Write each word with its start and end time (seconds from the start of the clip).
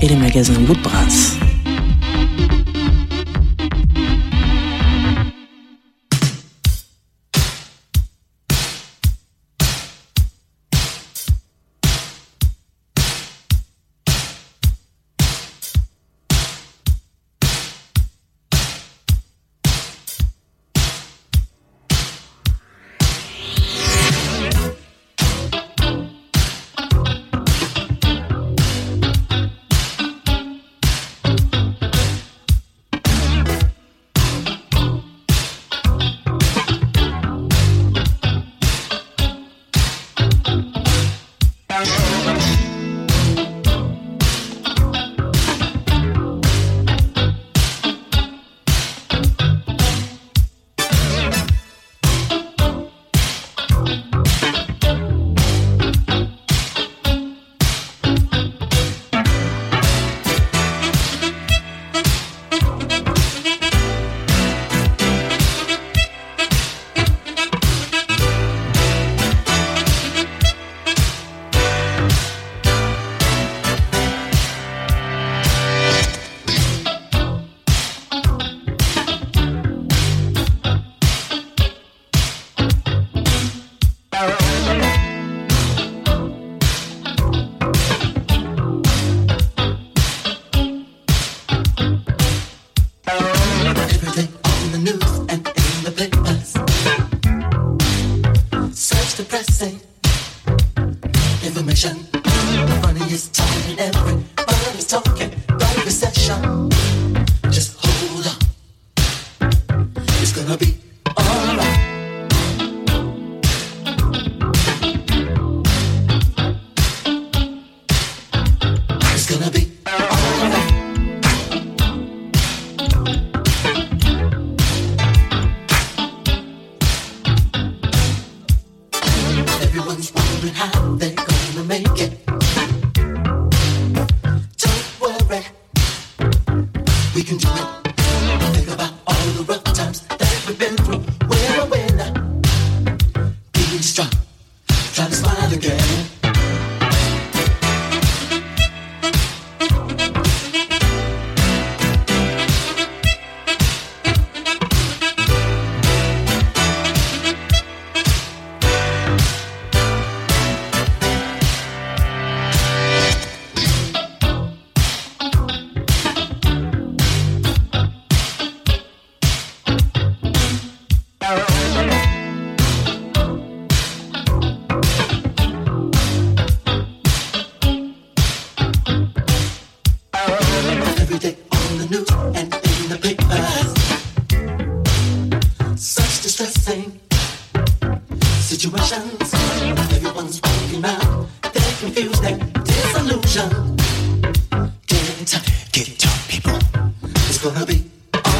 et 0.00 0.08
les 0.08 0.16
magasins 0.16 0.60
Woodbrass. 0.66 1.49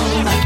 love. 0.00 0.39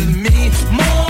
with 0.00 0.16
me. 0.16 0.50
More 0.76 1.09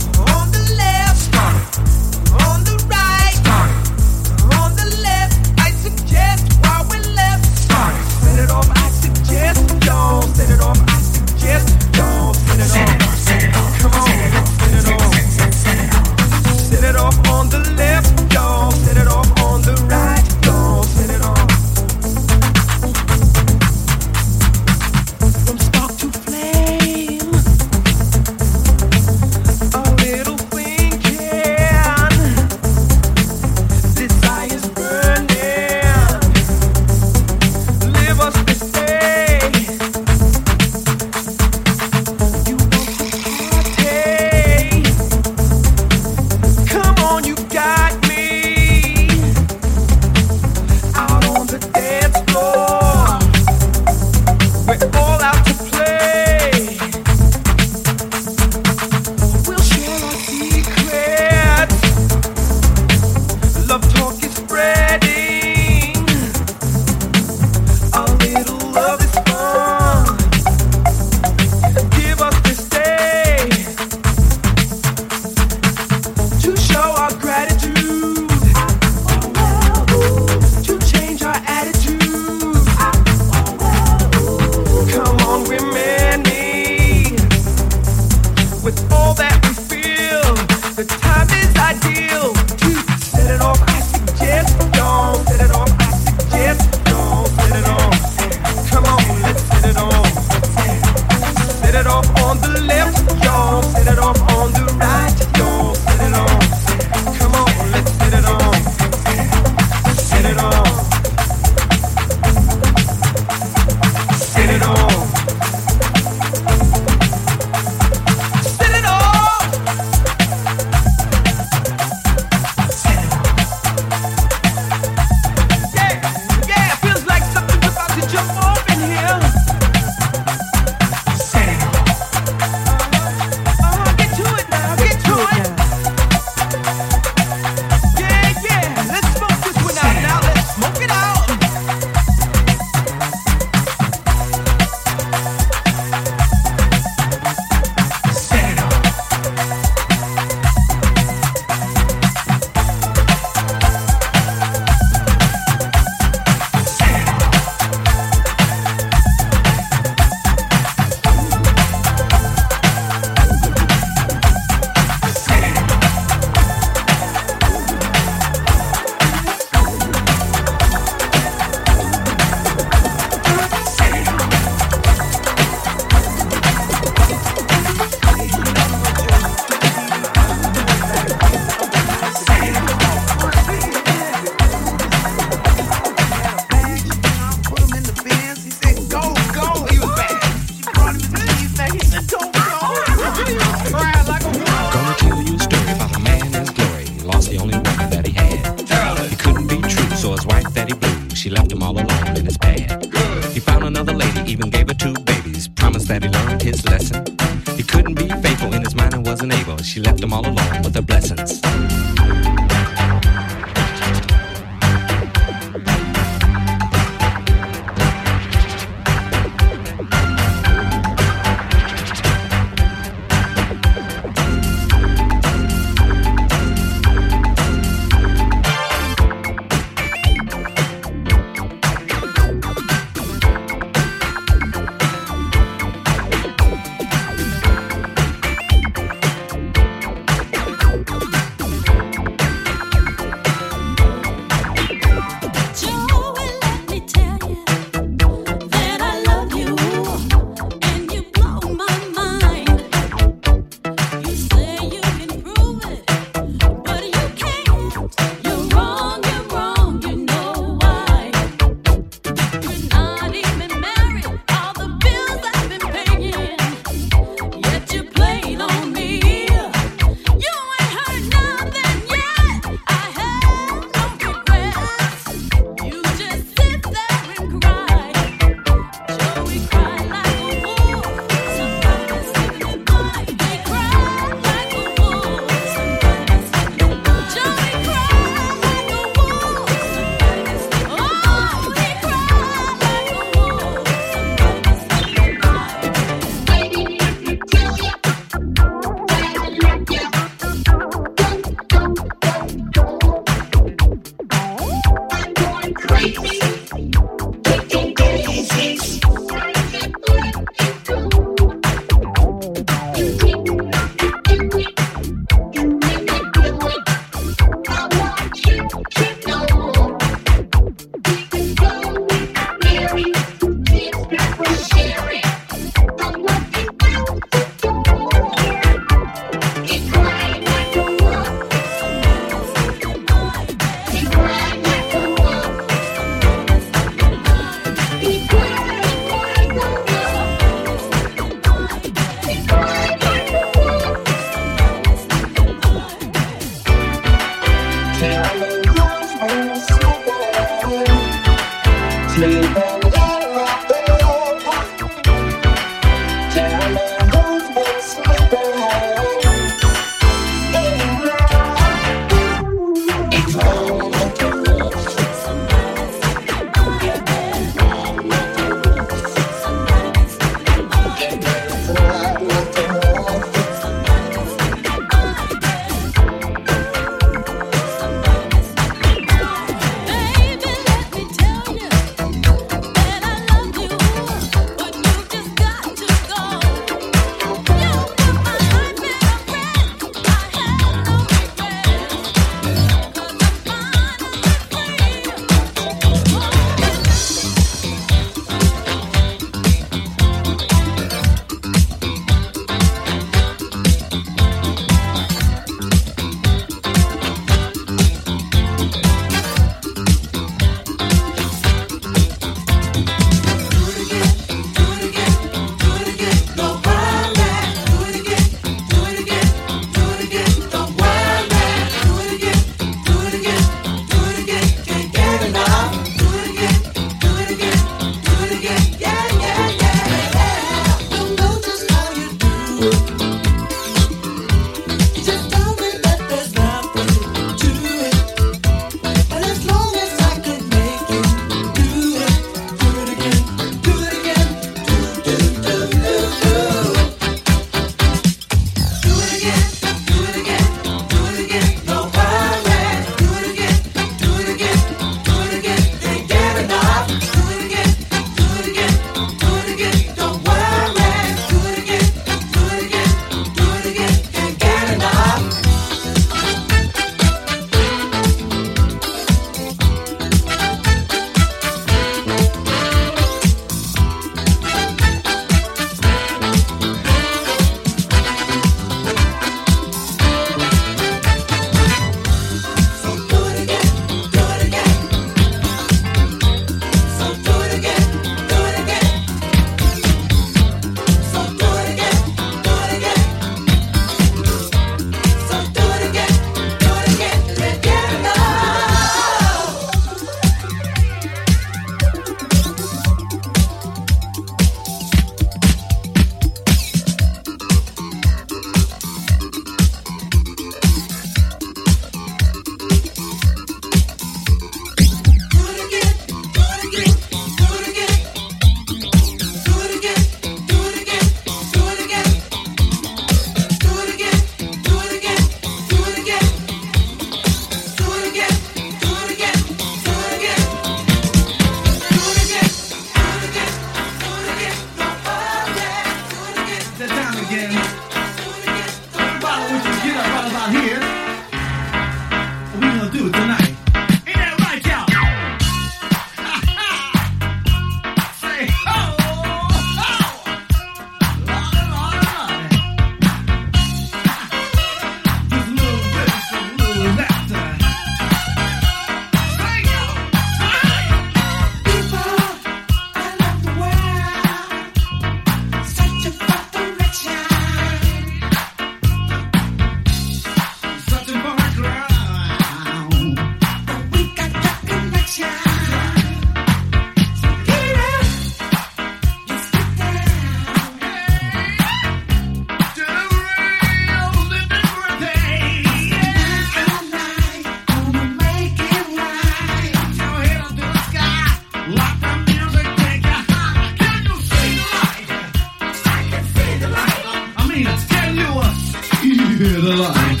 see 599.51 600.00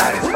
Tonight 0.00 0.24
is 0.24 0.29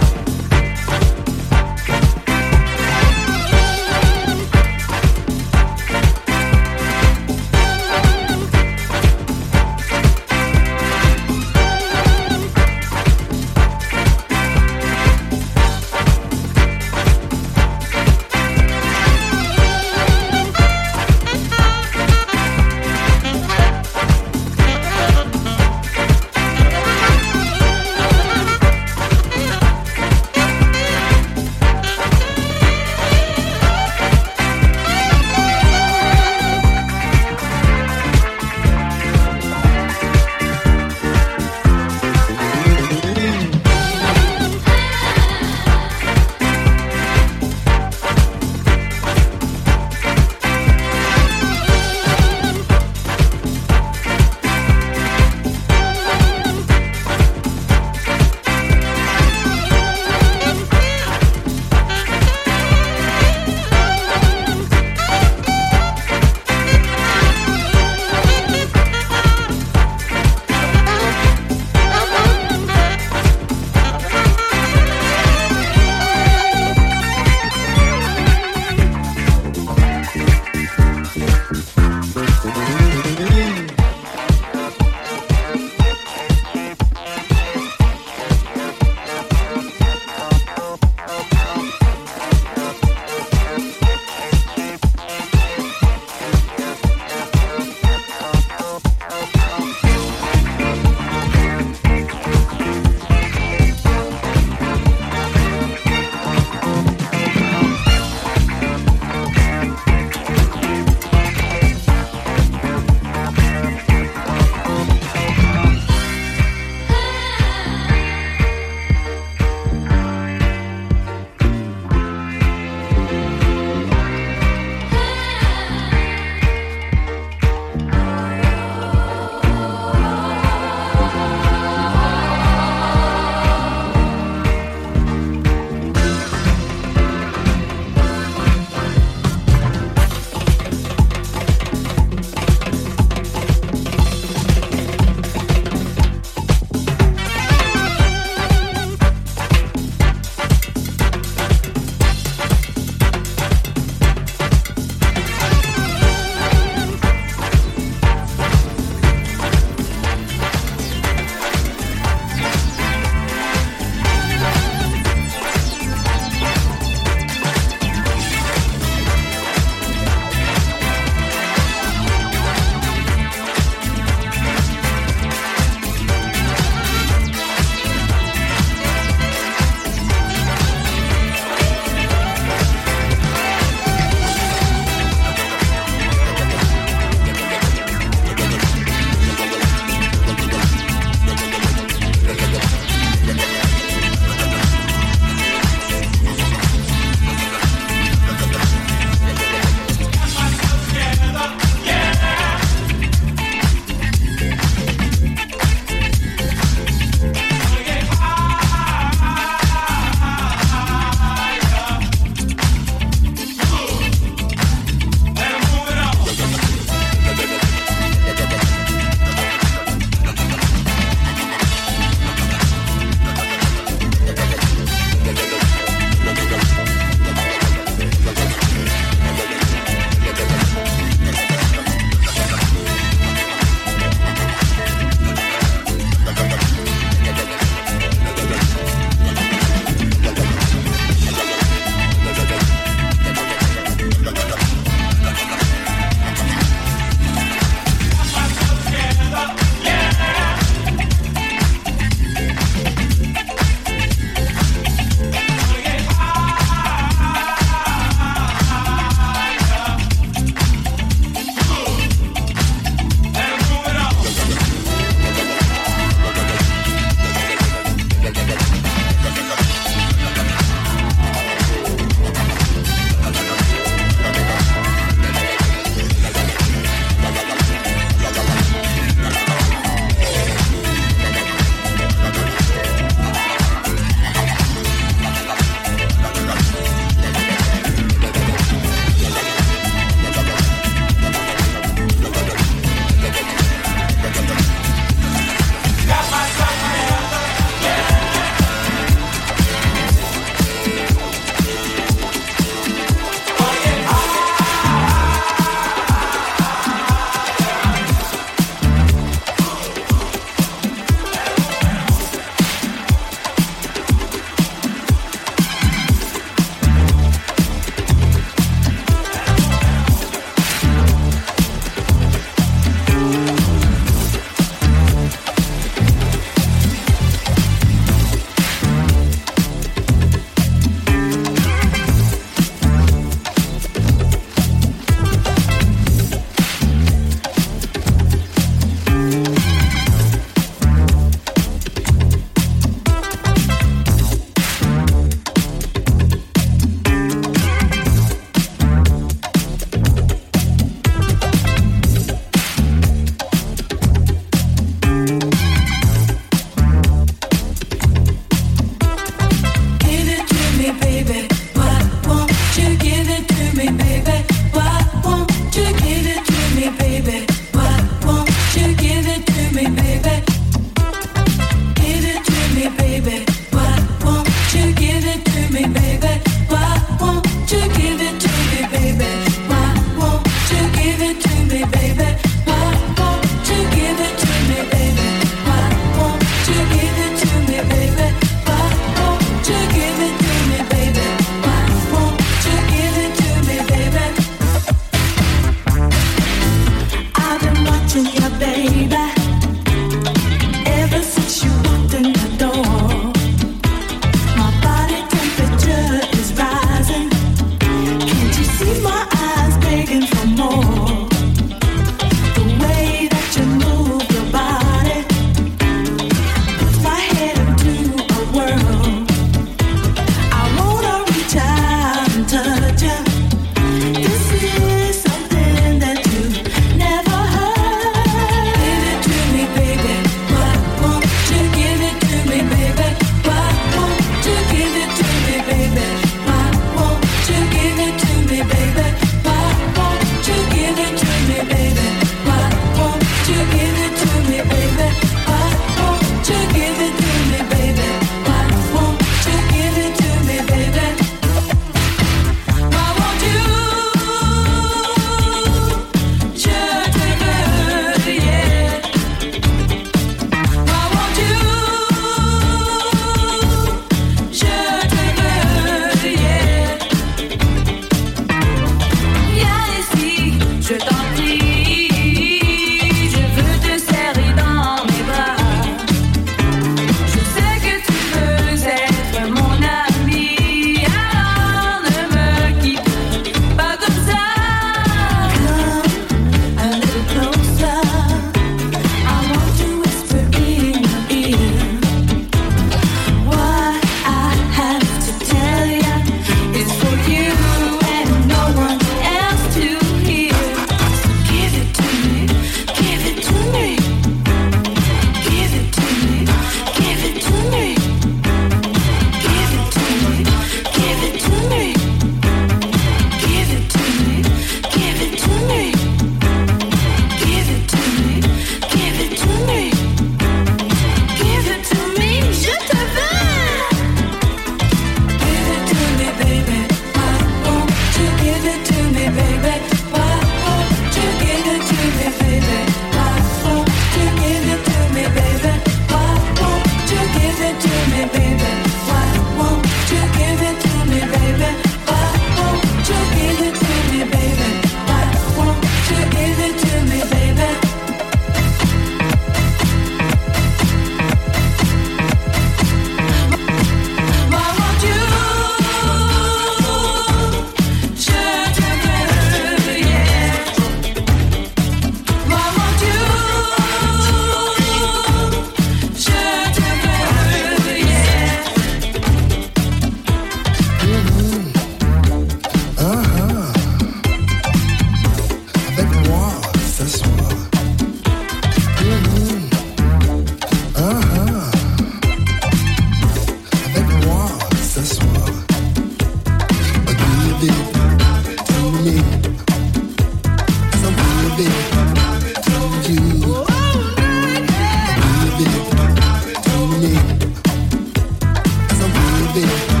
something 599.53 600.00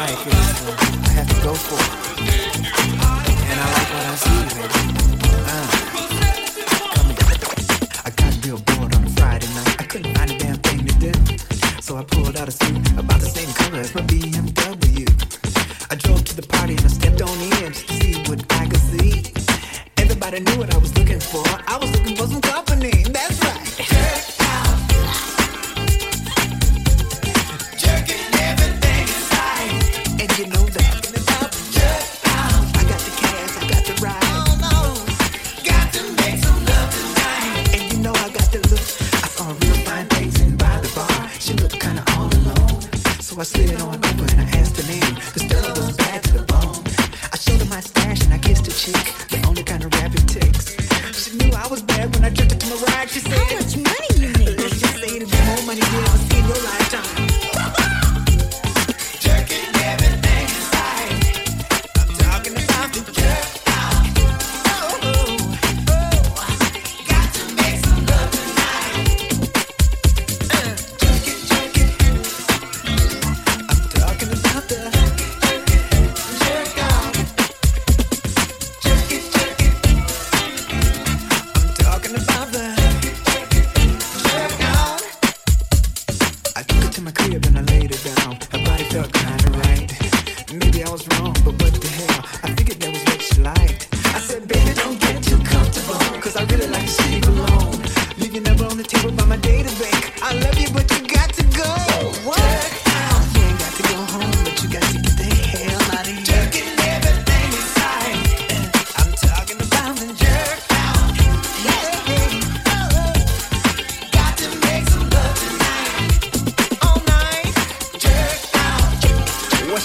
life 0.00 0.26
is, 0.26 0.68
I 1.04 1.10
have 1.10 1.28
to 1.28 1.42
go 1.42 1.52
for 1.54 1.76
it. 1.76 2.20
And 3.50 3.60
I 3.60 3.66
like 3.74 3.90
what 3.92 4.06
I 4.06 4.14
see, 4.14 4.90
baby. 4.94 4.99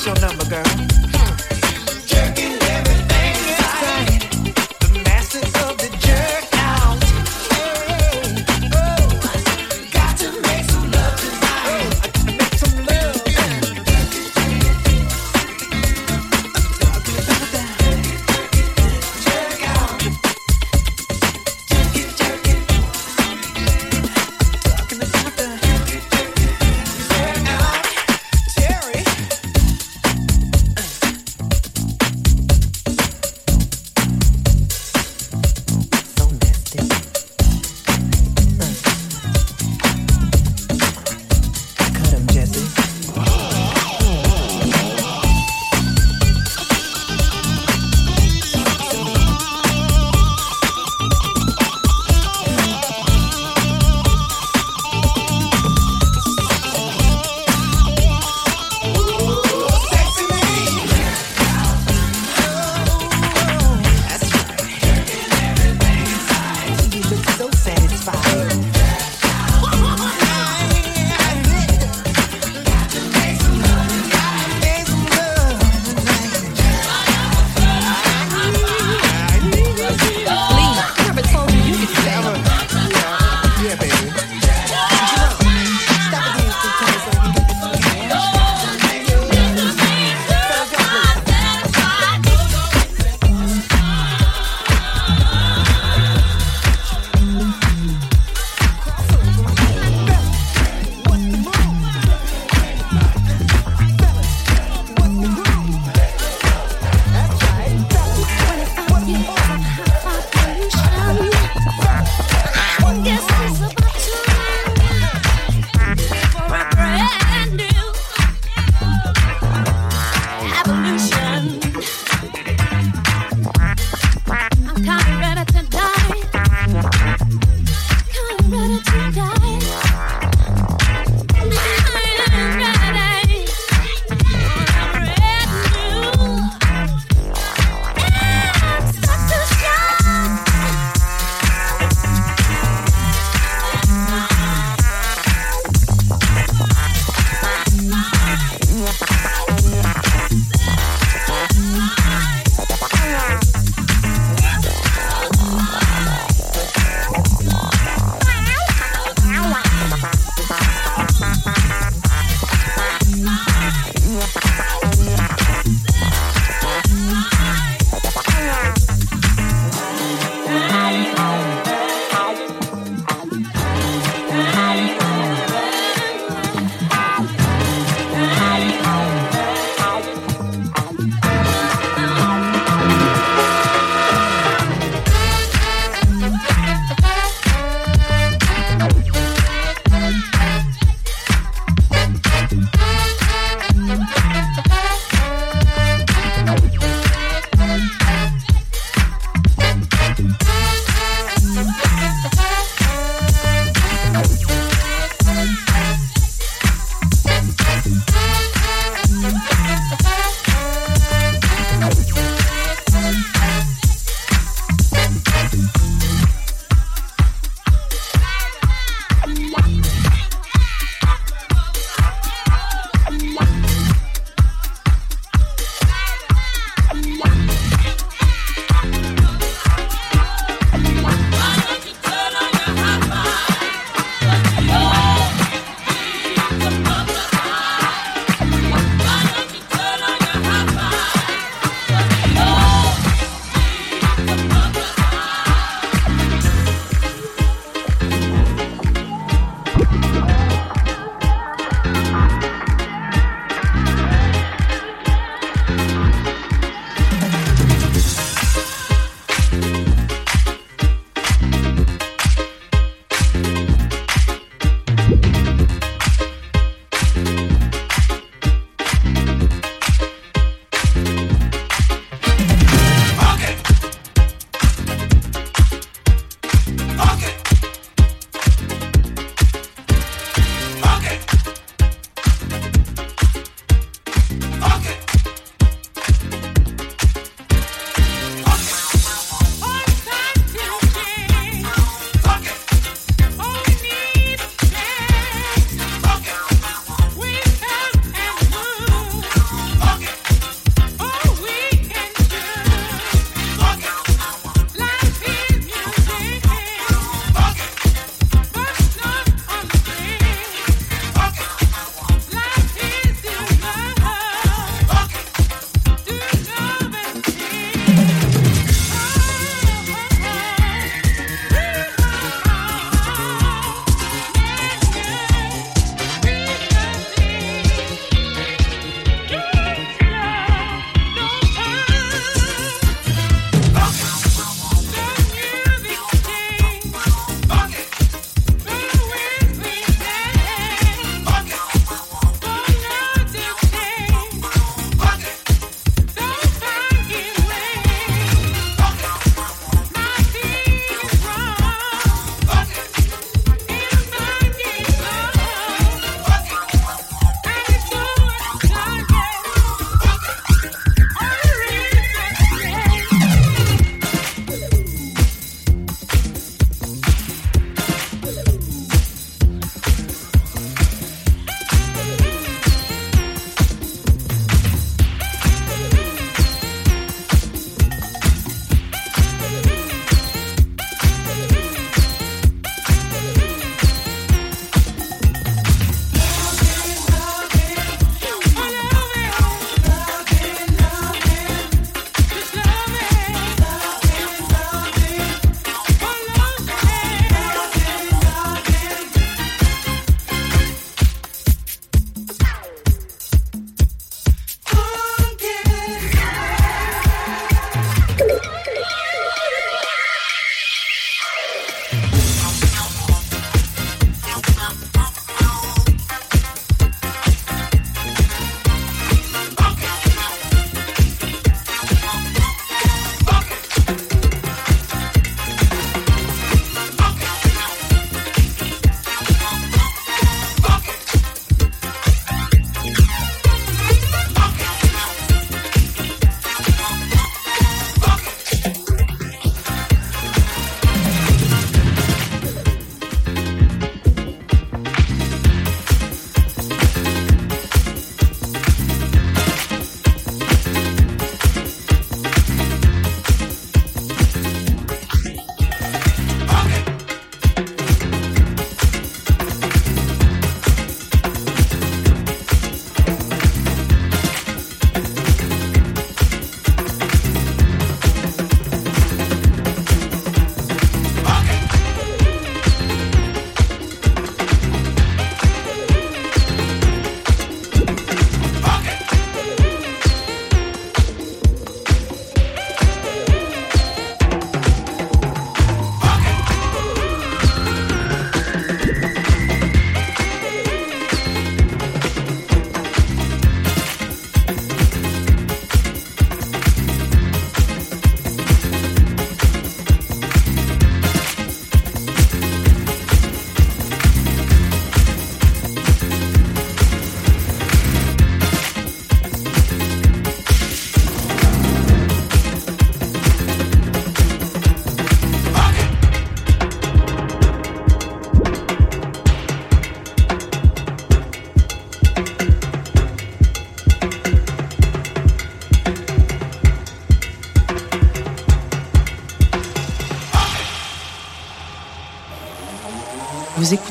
Your 0.06 0.20
number, 0.20 0.46
girl? 0.46 0.75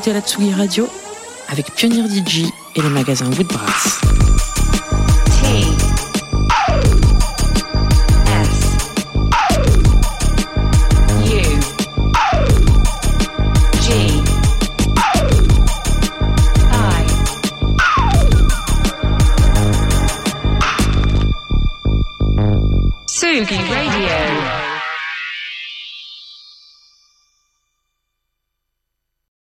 Écoutez 0.04 0.12
la 0.12 0.20
Tsugi 0.20 0.52
Radio 0.52 0.86
avec 1.48 1.72
Pionnier 1.74 2.02
DJ 2.06 2.44
et 2.74 2.82
le 2.82 2.90
magasin 2.90 3.24
Woodbrass. 3.26 4.13